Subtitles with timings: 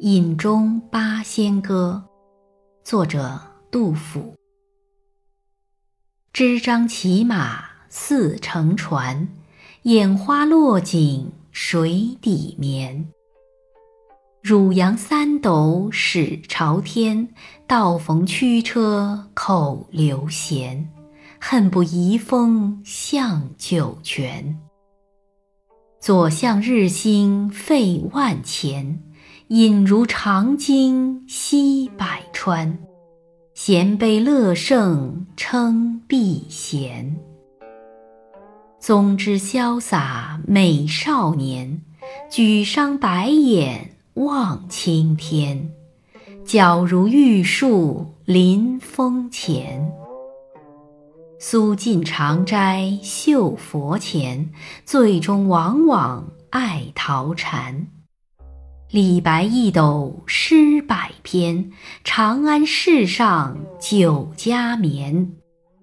[0.00, 2.04] 饮中八仙歌，
[2.84, 4.34] 作者杜甫。
[6.34, 9.26] 支张骑马似乘船，
[9.84, 13.08] 眼花落井水底眠。
[14.42, 17.30] 汝阳三斗始朝天，
[17.66, 20.84] 道逢驱车口流涎。
[21.40, 24.60] 恨不移风向酒泉。
[25.98, 29.02] 左相日兴费万钱。
[29.48, 32.76] 饮如长鲸吸百川，
[33.54, 37.16] 衔杯乐圣称避嫌。
[38.80, 41.80] 宗之潇洒美少年，
[42.28, 45.70] 举觞白眼望青天。
[46.44, 49.92] 皎如玉树临风前。
[51.38, 54.50] 苏晋常斋绣佛前，
[54.84, 57.86] 醉中往往爱桃禅。
[58.88, 61.72] 李白一斗诗百篇，
[62.04, 65.32] 长安市上酒家眠。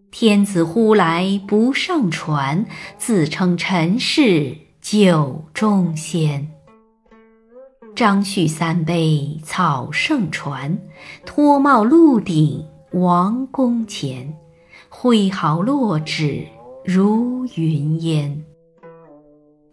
[0.09, 2.65] 天子呼来不上船，
[2.97, 6.47] 自称臣是酒中仙。
[7.93, 10.79] 张旭三杯草圣传，
[11.25, 14.33] 脱帽露顶王宫前。
[14.87, 16.47] 挥毫落纸
[16.85, 18.45] 如云烟。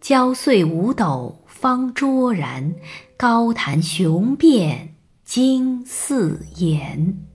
[0.01, 2.73] 焦碎五斗方卓然，
[3.21, 7.30] 高谈雄辩惊四言。